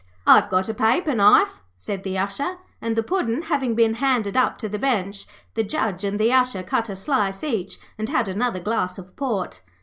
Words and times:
'I've 0.25 0.49
got 0.49 0.67
a 0.67 0.73
paper 0.73 1.13
knife,' 1.13 1.61
said 1.77 2.01
the 2.01 2.17
Usher; 2.17 2.57
and, 2.81 2.95
the 2.95 3.03
Puddin' 3.03 3.43
having 3.43 3.75
been 3.75 3.93
handed 3.93 4.35
up 4.35 4.57
to 4.57 4.67
the 4.67 4.79
bench, 4.79 5.27
the 5.53 5.63
Judge 5.63 6.03
and 6.03 6.17
the 6.19 6.33
Usher 6.33 6.63
cut 6.63 6.89
a 6.89 6.95
slice 6.95 7.43
each, 7.43 7.77
and 7.99 8.09
had 8.09 8.27
another 8.27 8.59
glass 8.59 8.97
of 8.97 9.15
port. 9.15 9.61